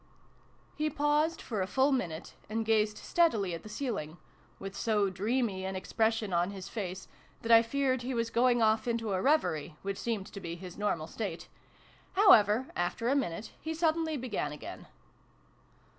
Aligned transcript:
He 0.75 0.89
paused 0.89 1.43
for 1.43 1.61
a 1.61 1.67
full 1.67 1.91
minute, 1.91 2.33
and 2.49 2.65
gazed 2.65 2.97
steadily 2.97 3.53
at 3.53 3.61
the 3.61 3.69
ceiling 3.69 4.17
with 4.57 4.75
so 4.75 5.11
dreamy 5.11 5.63
an 5.63 5.75
expression 5.75 6.33
on 6.33 6.49
his 6.49 6.67
face, 6.67 7.07
that 7.43 7.51
I 7.51 7.61
feared 7.61 8.01
he 8.01 8.15
was 8.15 8.31
going 8.31 8.63
off 8.63 8.87
into 8.87 9.13
a 9.13 9.21
reverie, 9.21 9.75
which 9.83 9.99
seemed 9.99 10.25
to 10.33 10.39
be 10.39 10.55
his 10.55 10.75
normal 10.75 11.05
state. 11.05 11.49
However, 12.13 12.69
after 12.75 13.09
a 13.09 13.15
minute, 13.15 13.51
he 13.61 13.75
suddenly 13.75 14.17
began 14.17 14.51
again. 14.51 14.87